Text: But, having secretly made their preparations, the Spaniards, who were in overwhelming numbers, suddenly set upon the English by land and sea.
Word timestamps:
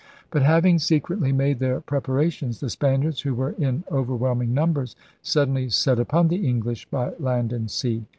But, 0.31 0.41
having 0.41 0.79
secretly 0.79 1.31
made 1.31 1.59
their 1.59 1.79
preparations, 1.79 2.59
the 2.59 2.71
Spaniards, 2.71 3.21
who 3.21 3.35
were 3.35 3.51
in 3.51 3.83
overwhelming 3.91 4.51
numbers, 4.51 4.95
suddenly 5.21 5.69
set 5.69 5.99
upon 5.99 6.27
the 6.29 6.43
English 6.47 6.89
by 6.89 7.13
land 7.19 7.53
and 7.53 7.69
sea. 7.69 8.07